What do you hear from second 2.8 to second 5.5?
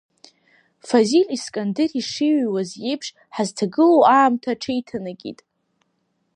еиԥш, ҳазҭагылоу аамҭа аҽеиҭанакит.